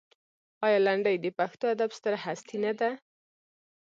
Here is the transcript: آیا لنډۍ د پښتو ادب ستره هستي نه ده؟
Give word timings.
آیا 0.65 0.79
لنډۍ 0.87 1.15
د 1.21 1.25
پښتو 1.39 1.63
ادب 1.73 1.89
ستره 1.97 2.17
هستي 2.25 2.57
نه 2.65 2.71
ده؟ 2.79 2.89